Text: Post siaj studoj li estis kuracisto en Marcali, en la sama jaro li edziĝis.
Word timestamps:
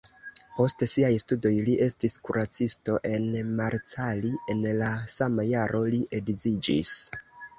Post 0.53 0.83
siaj 0.93 1.09
studoj 1.23 1.51
li 1.67 1.75
estis 1.87 2.15
kuracisto 2.29 2.95
en 3.09 3.27
Marcali, 3.61 4.33
en 4.53 4.65
la 4.79 4.89
sama 5.15 5.45
jaro 5.51 5.83
li 5.93 6.01
edziĝis. 6.21 6.97